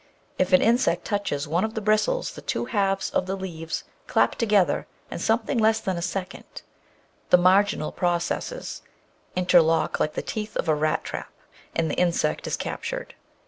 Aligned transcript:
If 0.39 0.51
an 0.51 0.63
insect 0.63 1.05
touches 1.05 1.47
one 1.47 1.63
of 1.63 1.75
the 1.75 1.79
bristles 1.79 2.33
the 2.33 2.41
two 2.41 2.65
halves 2.65 3.11
of 3.11 3.27
the 3.27 3.35
leaves 3.35 3.83
clap 4.07 4.33
together 4.33 4.87
in 5.11 5.19
something 5.19 5.59
less 5.59 5.79
than 5.79 5.95
a 5.95 6.01
second, 6.01 6.63
the 7.29 7.37
marginal 7.37 7.91
processes 7.91 8.81
interlock 9.35 9.99
like 9.99 10.13
the 10.15 10.23
teeth 10.23 10.55
of 10.57 10.67
a 10.67 10.73
rat 10.73 11.03
trap, 11.03 11.29
and 11.75 11.91
the 11.91 11.95
insect 11.99 12.47
is 12.47 12.57
captured. 12.57 13.13